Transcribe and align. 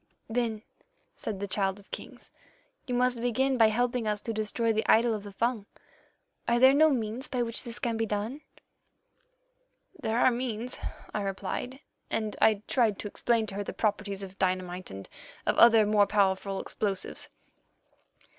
"'Then,' 0.27 0.63
said 1.15 1.39
the 1.39 1.47
Child 1.47 1.79
of 1.79 1.91
Kings, 1.91 2.31
'you 2.87 2.95
must 2.95 3.21
begin 3.21 3.55
by 3.55 3.67
helping 3.67 4.07
us 4.07 4.19
to 4.21 4.33
destroy 4.33 4.73
the 4.73 4.83
idol 4.89 5.13
of 5.13 5.21
the 5.21 5.31
Fung. 5.31 5.67
Are 6.47 6.57
there 6.57 6.73
no 6.73 6.89
means 6.89 7.27
by 7.27 7.43
which 7.43 7.63
this 7.63 7.77
can 7.77 7.97
be 7.97 8.07
done?' 8.07 8.41
"'There 10.01 10.17
are 10.19 10.31
means,' 10.31 10.79
I 11.13 11.21
replied, 11.21 11.81
and 12.09 12.35
I 12.41 12.63
tried 12.67 12.97
to 12.97 13.07
explain 13.07 13.45
to 13.45 13.53
her 13.57 13.63
the 13.63 13.73
properties 13.73 14.23
of 14.23 14.39
dynamite 14.39 14.89
and 14.89 15.07
of 15.45 15.55
other 15.59 15.85
more 15.85 16.07
powerful 16.07 16.59
explosives. 16.59 17.29